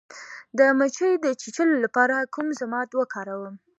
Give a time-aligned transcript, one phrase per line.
[0.57, 3.53] د مچۍ د چیچلو لپاره کوم ضماد وکاروم؟